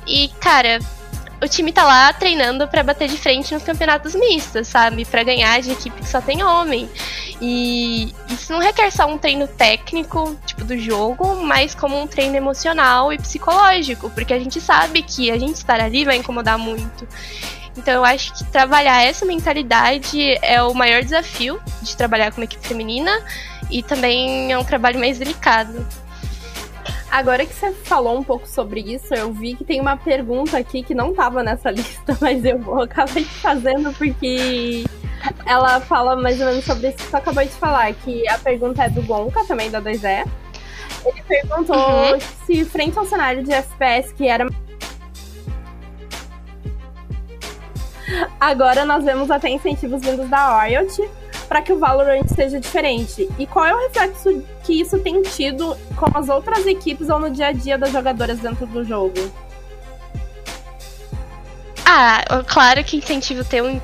[0.06, 0.78] E, cara,
[1.42, 5.04] o time tá lá treinando para bater de frente nos campeonatos mistos, sabe?
[5.04, 6.88] Para ganhar de equipe que só tem homem.
[7.40, 12.36] E isso não requer só um treino técnico, tipo do jogo, mas como um treino
[12.36, 17.06] emocional e psicológico, porque a gente sabe que a gente estar ali vai incomodar muito.
[17.76, 22.44] Então eu acho que trabalhar essa mentalidade é o maior desafio de trabalhar com uma
[22.44, 23.12] equipe feminina
[23.70, 25.86] e também é um trabalho mais delicado.
[27.10, 30.82] Agora que você falou um pouco sobre isso, eu vi que tem uma pergunta aqui
[30.82, 34.84] que não estava nessa lista, mas eu vou acabar fazendo porque
[35.44, 38.84] ela fala mais ou menos sobre isso que você acabou de falar, que a pergunta
[38.84, 40.26] é do Gonka, também da 2E.
[41.04, 42.18] Ele perguntou uhum.
[42.44, 44.46] se frente ao cenário de FPS que era
[48.40, 51.08] Agora nós vemos até incentivos vindos da Riot
[51.48, 53.28] para que o Valorant seja diferente.
[53.38, 57.30] E qual é o reflexo que isso tem tido com as outras equipes ou no
[57.30, 59.14] dia a dia das jogadoras dentro do jogo?
[61.84, 63.80] Ah, claro que incentivo ter um,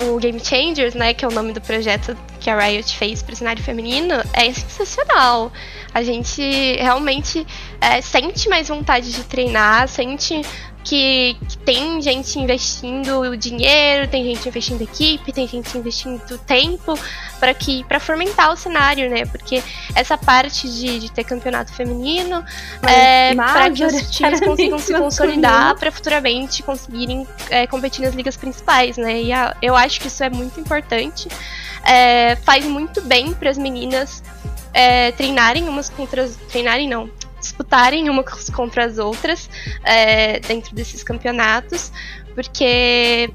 [0.00, 3.32] o Game Changers, né, que é o nome do projeto que a Riot fez para
[3.32, 5.50] o cenário feminino, é sensacional.
[5.92, 6.42] A gente
[6.76, 7.46] realmente
[7.80, 10.42] é, sente mais vontade de treinar, sente
[10.88, 16.98] que, que tem gente investindo dinheiro, tem gente investindo equipe, tem gente investindo tempo
[17.38, 19.26] para que para fomentar o cenário, né?
[19.26, 19.62] Porque
[19.94, 22.42] essa parte de, de ter campeonato feminino
[22.82, 28.36] é para que os times consigam se consolidar para futuramente conseguirem é, competir nas ligas
[28.38, 29.20] principais, né?
[29.20, 31.28] E a, eu acho que isso é muito importante.
[31.84, 34.22] É, faz muito bem para as meninas
[34.72, 37.10] é, treinarem umas contra as, treinarem não
[37.58, 39.50] disputarem umas contra as outras
[39.84, 41.92] é, dentro desses campeonatos,
[42.34, 43.30] porque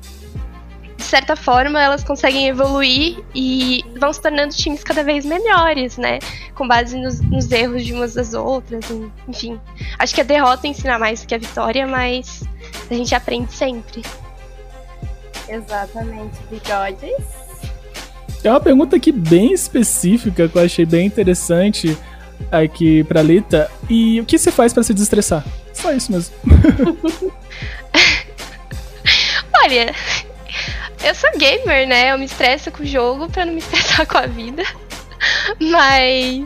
[0.96, 6.20] de certa forma elas conseguem evoluir e vão se tornando times cada vez melhores, né?
[6.56, 8.86] Com base nos, nos erros de umas das outras,
[9.28, 9.60] enfim.
[10.00, 12.44] Acho que a derrota ensina mais do que a vitória, mas
[12.90, 14.02] a gente aprende sempre.
[15.50, 17.44] Exatamente, bigodes.
[18.44, 21.98] É uma pergunta aqui bem específica que eu achei bem interessante
[22.52, 23.69] aqui pra Lita.
[23.89, 25.43] E o que você faz para se desestressar?
[25.74, 26.36] Só isso mesmo.
[29.63, 29.93] Olha,
[31.04, 32.12] eu sou gamer, né?
[32.12, 34.63] Eu me estresso com o jogo pra não me estressar com a vida.
[35.60, 36.46] Mas,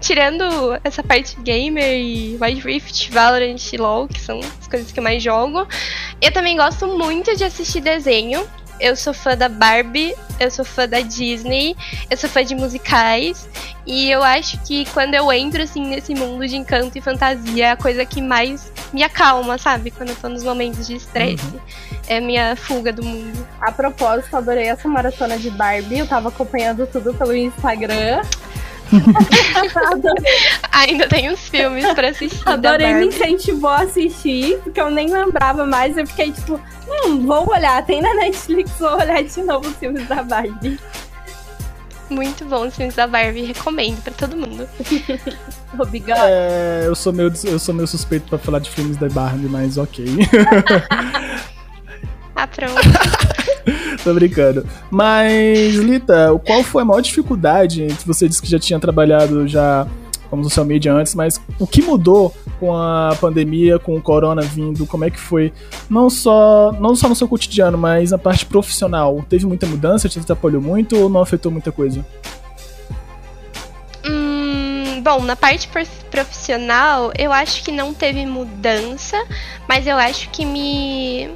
[0.00, 0.44] tirando
[0.84, 5.04] essa parte gamer e Wild Rift, Valorant e LoL, que são as coisas que eu
[5.04, 5.66] mais jogo,
[6.20, 8.46] eu também gosto muito de assistir desenho
[8.82, 11.76] eu sou fã da Barbie, eu sou fã da Disney,
[12.10, 13.48] eu sou fã de musicais.
[13.86, 17.70] E eu acho que quando eu entro assim nesse mundo de encanto e fantasia, é
[17.70, 19.92] a coisa que mais me acalma, sabe?
[19.92, 21.44] Quando eu tô nos momentos de estresse.
[21.46, 21.60] Uhum.
[22.08, 23.46] É a minha fuga do mundo.
[23.60, 25.98] A propósito, adorei essa maratona de Barbie.
[25.98, 28.22] Eu tava acompanhando tudo pelo Instagram.
[30.72, 32.48] Ainda tem uns filmes pra assistir.
[32.48, 35.96] Adorei, me incentivou a assistir, porque eu nem lembrava mais.
[35.96, 37.84] Eu fiquei tipo, hum, vou olhar.
[37.84, 40.78] Tem na Netflix, vou olhar de novo os filmes da Barbie.
[42.10, 44.68] Muito bom os filmes da Barbie, recomendo pra todo mundo.
[45.78, 46.20] Obrigado.
[46.24, 49.78] É, eu sou meio, eu sou meio suspeito pra falar de filmes da Barbie, mas
[49.78, 50.04] ok.
[52.36, 52.74] ah, pronto.
[54.02, 54.66] Tô brincando.
[54.90, 57.86] Mas, Lita, qual foi a maior dificuldade?
[58.06, 59.86] Você disse que já tinha trabalhado já
[60.32, 64.86] como social media antes, mas o que mudou com a pandemia, com o corona vindo?
[64.86, 65.52] Como é que foi?
[65.90, 69.22] Não só, não só no seu cotidiano, mas na parte profissional.
[69.28, 70.08] Teve muita mudança?
[70.08, 72.02] Te atrapalhou muito ou não afetou muita coisa?
[74.08, 75.68] Hum, bom, na parte
[76.10, 79.22] profissional, eu acho que não teve mudança,
[79.68, 81.28] mas eu acho que me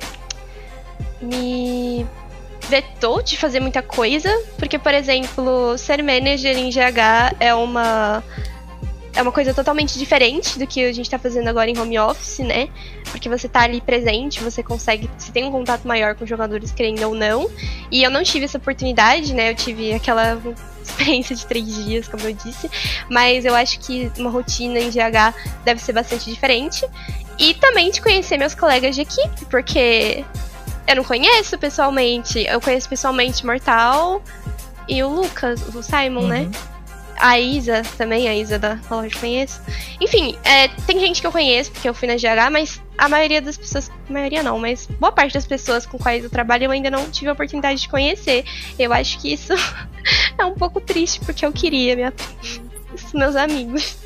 [1.21, 2.07] me
[2.69, 8.23] vetou de fazer muita coisa, porque, por exemplo, ser manager em GH é uma
[9.17, 12.41] é uma coisa totalmente diferente do que a gente tá fazendo agora em home office,
[12.41, 12.69] né?
[13.11, 16.71] Porque você tá ali presente, você consegue, você tem um contato maior com os jogadores,
[16.71, 17.51] querendo ou não.
[17.91, 19.51] E eu não tive essa oportunidade, né?
[19.51, 20.39] Eu tive aquela
[20.85, 22.71] experiência de três dias, como eu disse.
[23.11, 26.87] Mas eu acho que uma rotina em GH deve ser bastante diferente.
[27.39, 30.27] E também de conhecer meus colegas de equipe, porque
[30.87, 32.45] eu não conheço pessoalmente.
[32.47, 34.23] Eu conheço pessoalmente Mortal
[34.89, 36.41] e o Lucas, o Simon, né?
[36.41, 36.51] uhum.
[36.51, 36.51] né?
[37.19, 39.61] A Isa também, a Isa da loja conheço.
[40.01, 43.41] Enfim, é, tem gente que eu conheço porque eu fui na GH, mas a maioria
[43.41, 43.91] das pessoas.
[44.09, 47.11] A maioria não, mas boa parte das pessoas com quais eu trabalho eu ainda não
[47.11, 48.45] tive a oportunidade de conhecer.
[48.79, 49.55] Eu acho que isso
[50.37, 52.13] é um pouco triste, porque eu queria minha,
[53.15, 53.97] meus amigos.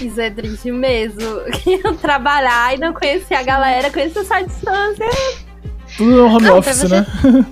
[0.00, 1.22] Isso é triste mesmo.
[2.02, 5.45] trabalhar e não conhecer a galera, conhecer essa distância
[5.96, 7.06] tudo no home não, office, você, né?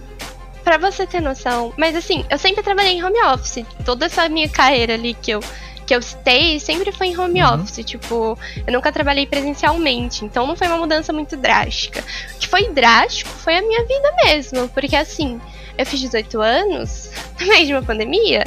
[0.65, 1.73] pra você ter noção.
[1.77, 3.65] Mas assim, eu sempre trabalhei em home office.
[3.85, 5.41] Toda essa minha carreira ali que eu,
[5.87, 7.55] que eu citei sempre foi em home uhum.
[7.55, 7.85] office.
[7.85, 10.25] Tipo, eu nunca trabalhei presencialmente.
[10.25, 12.03] Então não foi uma mudança muito drástica.
[12.35, 14.69] O que foi drástico foi a minha vida mesmo.
[14.69, 15.41] Porque assim,
[15.77, 18.45] eu fiz 18 anos no meio de uma pandemia.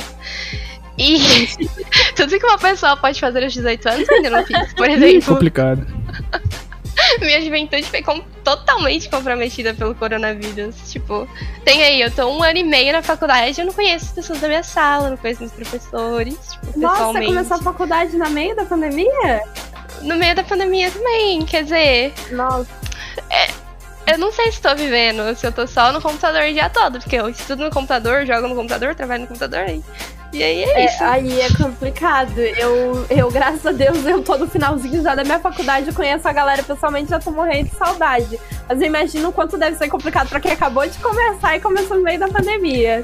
[0.98, 1.20] E
[2.16, 4.74] tudo que uma pessoa pode fazer aos 18 anos eu ainda não fiz.
[4.74, 5.34] Por exemplo.
[5.34, 5.86] Complicado.
[7.22, 10.90] minha juventude foi com, totalmente comprometida pelo coronavírus.
[10.90, 11.28] Tipo,
[11.66, 14.40] tem aí, eu tô um ano e meio na faculdade, eu não conheço as pessoas
[14.40, 18.56] da minha sala, não conheço meus professores, tipo, Nossa, você começou a faculdade no meio
[18.56, 19.44] da pandemia?
[20.02, 22.14] No meio da pandemia também, quer dizer.
[22.32, 22.70] Nossa.
[23.30, 26.70] É, eu não sei se estou vivendo, se eu tô só no computador o dia
[26.70, 29.84] todo, porque eu estudo no computador, jogo no computador, trabalho no computador aí.
[30.34, 31.04] E aí é, é isso.
[31.04, 32.38] aí é complicado.
[32.40, 36.28] Eu, eu, graças a Deus, eu tô no finalzinho já da minha faculdade, eu conheço
[36.28, 38.40] a galera pessoalmente, já tô morrendo de saudade.
[38.68, 41.98] Mas eu imagino o quanto deve ser complicado pra quem acabou de começar e começou
[41.98, 43.04] no meio da pandemia.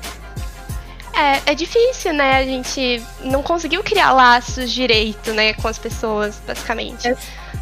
[1.16, 2.38] É, é difícil, né?
[2.38, 7.08] A gente não conseguiu criar laços direito, né, com as pessoas, basicamente.
[7.08, 7.16] É,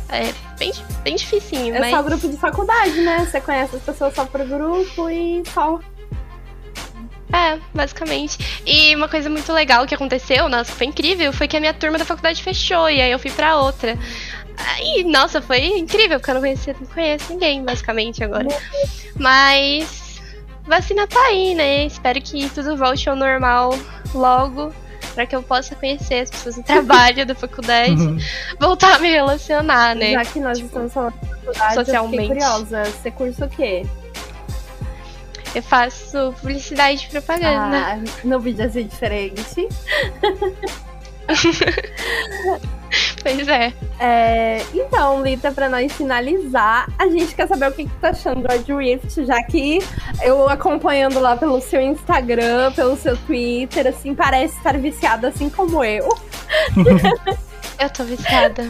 [0.10, 0.72] é bem,
[1.04, 1.92] bem dificinho, é mas...
[1.92, 3.28] só grupo de faculdade, né?
[3.30, 5.80] Você conhece as pessoas só por grupo e só
[7.34, 8.38] é, basicamente.
[8.66, 11.98] E uma coisa muito legal que aconteceu, nossa, foi incrível, foi que a minha turma
[11.98, 13.98] da faculdade fechou e aí eu fui para outra.
[14.58, 18.48] Aí, nossa, foi incrível, porque eu não conhecia, não conheço ninguém, basicamente, agora.
[19.18, 20.22] Mas
[20.66, 21.86] vacina tá aí, né?
[21.86, 23.78] Espero que tudo volte ao normal
[24.14, 24.74] logo.
[25.16, 28.18] Pra que eu possa conhecer as pessoas do trabalho, da faculdade, Uhum.
[28.60, 30.14] voltar a me relacionar, né?
[30.14, 32.18] Já que nós estamos falando de faculdade, eu socialmente.
[32.22, 32.84] fiquei curiosa.
[32.86, 33.86] Você cursa o quê?
[35.54, 37.78] Eu faço publicidade e propaganda.
[37.78, 39.68] Ah, no vídeo assim diferente.
[43.24, 43.72] Pois é.
[44.00, 48.48] É, então, Lita, pra nós finalizar, a gente quer saber o que, que tá achando
[48.66, 49.80] do Rift, já que
[50.24, 55.84] eu acompanhando lá pelo seu Instagram, pelo seu Twitter, assim, parece estar viciada assim como
[55.84, 56.08] eu.
[57.80, 58.70] Eu tô viciada.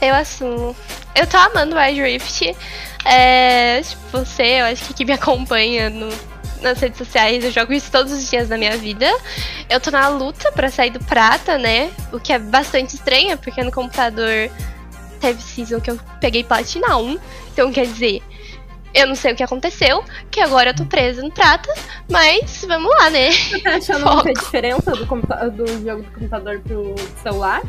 [0.00, 0.76] Eu assumo.
[1.16, 2.54] Eu tô amando Wild Rift.
[3.08, 6.08] É, tipo, você, eu acho que, que me acompanha no-
[6.60, 9.06] nas redes sociais, eu jogo isso todos os dias da minha vida.
[9.68, 11.90] Eu tô na luta pra sair do prata, né?
[12.12, 14.50] O que é bastante estranho, porque no computador
[15.20, 17.18] teve season que eu peguei platina 1.
[17.52, 18.22] Então quer dizer,
[18.94, 21.72] eu não sei o que aconteceu, que agora eu tô presa no prata,
[22.10, 23.30] mas vamos lá, né?
[23.30, 24.14] Você tá achando Foco.
[24.24, 27.62] muita diferença do, do jogo do computador pro celular?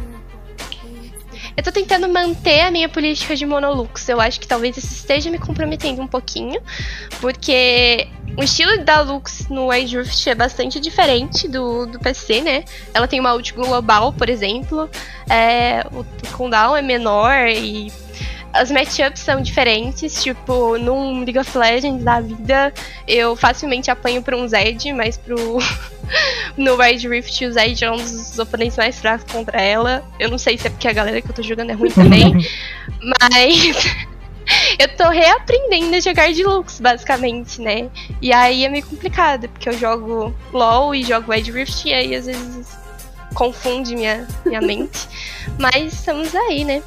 [1.58, 4.08] Eu tô tentando manter a minha política de monolux.
[4.08, 6.62] Eu acho que talvez isso esteja me comprometendo um pouquinho,
[7.20, 12.64] porque o estilo da Lux no Wild Rift é bastante diferente do, do PC, né?
[12.94, 14.88] Ela tem uma ult global, por exemplo,
[15.28, 16.06] é, o
[16.38, 17.92] cooldown é menor e
[18.58, 20.22] as matchups são diferentes.
[20.22, 22.74] Tipo, num League of Legends da vida,
[23.08, 25.36] eu facilmente apanho pra um Zed, mas pro.
[26.58, 30.04] no Wild Rift, o Zed é um dos oponentes mais fracos contra ela.
[30.20, 32.34] Eu não sei se é porque a galera que eu tô jogando é ruim também,
[33.32, 34.08] mas.
[34.80, 37.90] eu tô reaprendendo a jogar de Lux, basicamente, né?
[38.22, 42.16] E aí é meio complicado, porque eu jogo LOL e jogo Wild Rift, e aí
[42.16, 42.68] às vezes
[43.34, 45.08] confunde minha, minha mente.
[45.60, 46.82] Mas estamos aí, né?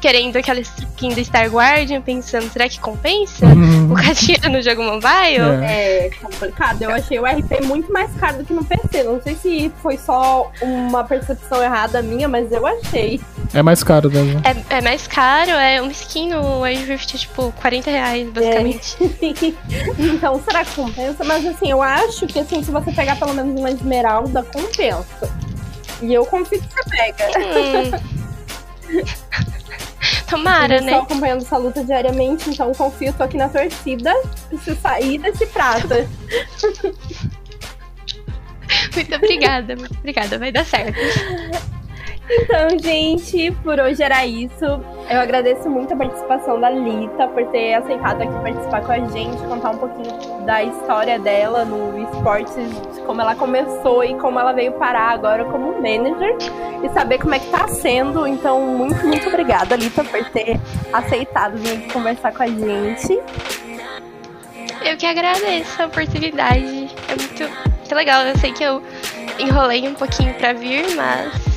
[0.00, 3.46] Querendo aquela skin do Star Guardian, pensando, será que compensa?
[3.90, 5.64] O Katia no jogo mobile?
[5.64, 5.92] É.
[6.02, 6.82] É complicado.
[6.82, 9.04] Eu achei o RP muito mais caro do que no PC.
[9.04, 13.20] Não sei se foi só uma percepção errada minha, mas eu achei.
[13.54, 14.40] É mais caro mesmo.
[14.44, 18.96] É, é mais caro, é uma skin no Wild Rift é tipo 40 reais, basicamente.
[19.98, 21.22] então, será que compensa?
[21.24, 25.30] Mas assim, eu acho que assim, se você pegar pelo menos uma esmeralda, compensa.
[26.00, 27.30] E eu confio que você pega.
[28.90, 29.02] Hum.
[30.32, 30.92] Tomara, né?
[30.92, 34.14] Estou acompanhando essa luta diariamente, então confio, tô aqui na torcida.
[34.64, 36.08] Se sair desse prata.
[38.94, 40.98] Muito obrigada, muito obrigada, vai dar certo.
[42.34, 44.64] Então, gente, por hoje era isso.
[44.64, 49.36] Eu agradeço muito a participação da Lita por ter aceitado aqui participar com a gente,
[49.42, 52.54] contar um pouquinho da história dela no esportes,
[53.06, 56.36] como ela começou e como ela veio parar agora como manager
[56.82, 58.26] e saber como é que tá sendo.
[58.26, 60.58] Então, muito, muito obrigada, Lita, por ter
[60.92, 63.20] aceitado vir conversar com a gente.
[64.84, 66.90] Eu que agradeço a oportunidade.
[67.08, 68.22] É muito, muito legal.
[68.22, 68.82] Eu sei que eu
[69.38, 71.51] enrolei um pouquinho pra vir, mas.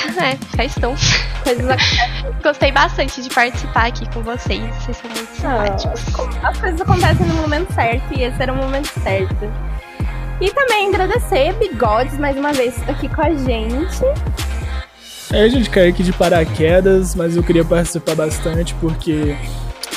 [0.20, 0.94] É, cá estão.
[1.42, 1.66] Coisas
[2.42, 4.62] Gostei bastante de participar aqui com vocês.
[4.76, 6.02] Vocês são muito simpáticos.
[6.42, 9.52] Ah, as coisas acontecem no momento certo e esse era o momento certo.
[10.40, 14.02] E também agradecer Bigodes mais uma vez aqui com a gente.
[15.32, 19.36] É, a gente caiu aqui de paraquedas, mas eu queria participar bastante porque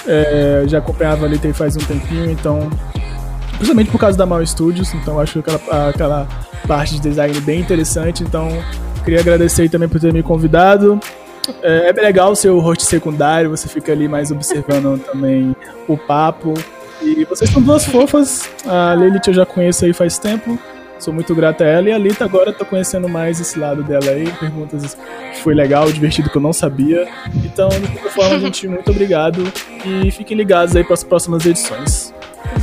[0.05, 2.69] é, eu já acompanhava ali tem faz um tempinho, então.
[3.53, 6.27] Principalmente por causa da Mal Studios, então eu acho aquela, aquela
[6.67, 8.49] parte de design bem interessante, então
[9.03, 10.99] queria agradecer aí também por ter me convidado.
[11.61, 15.55] É, é legal ser o host secundário, você fica ali mais observando também
[15.87, 16.53] o papo.
[17.01, 20.57] E vocês são duas fofas, a Lilith eu já conheço aí faz tempo,
[20.97, 24.09] sou muito grata a ela, e a Lita agora tô conhecendo mais esse lado dela
[24.09, 24.97] aí, perguntas
[25.33, 27.05] que foi legal, divertido que eu não sabia.
[27.43, 29.43] Então, de qualquer forma, gente, muito obrigado
[29.85, 32.13] e fiquem ligados aí para as próximas edições.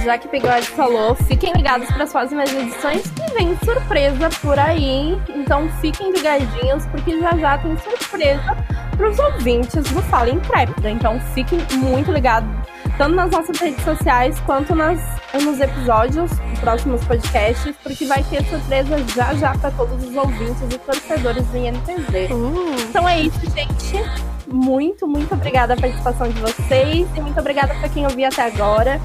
[0.05, 5.21] Já que Bigode falou, fiquem ligados para as próximas edições que vem surpresa por aí.
[5.29, 8.57] Então fiquem ligadinhos, porque já já tem surpresa
[8.97, 10.91] para os ouvintes do Fala Intrépida.
[10.91, 12.49] Então fiquem muito ligados,
[12.97, 14.99] tanto nas nossas redes sociais quanto nas,
[15.35, 20.79] nos episódios, próximos podcasts, porque vai ter surpresa já já para todos os ouvintes e
[20.79, 22.31] torcedores do INTZ.
[22.31, 24.31] Uh, Então é isso, gente.
[24.47, 29.01] Muito, muito obrigada a participação de vocês e muito obrigada para quem ouviu até agora.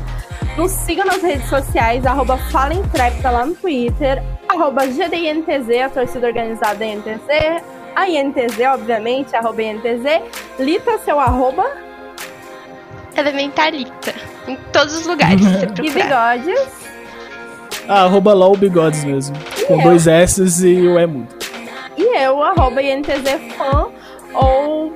[0.58, 6.28] Nos sigam nas redes sociais, arroba Fala Intrépida lá no Twitter, arroba GDINTZ, a torcida
[6.28, 7.62] organizada da INTZ,
[7.94, 10.22] a INTZ, obviamente, arroba INTZ,
[10.60, 11.66] Lita, seu arroba,
[13.18, 14.14] Elementalita.
[14.48, 15.42] Em todos os lugares,
[15.84, 15.90] e.
[15.90, 16.68] Bigodes.
[17.88, 19.36] Ah, arroba LOL Bigodes mesmo,
[19.68, 19.82] com eu?
[19.82, 21.28] dois S e o E mudo.
[21.98, 23.88] E eu, arroba INTZ Fã.
[24.34, 24.94] ou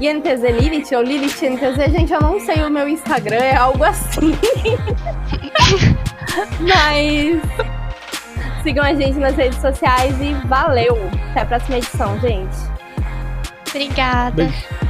[0.00, 1.92] INTZ Lilith ou Lilith INTZ.
[1.92, 4.34] Gente, eu não sei o meu Instagram, é algo assim.
[6.60, 7.42] Mas
[8.62, 10.96] sigam a gente nas redes sociais e valeu!
[11.30, 12.56] Até a próxima edição, gente.
[13.68, 14.44] Obrigada.
[14.44, 14.87] Beijo.